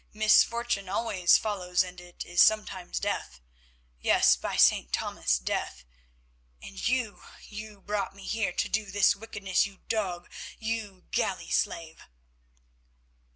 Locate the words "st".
4.55-4.91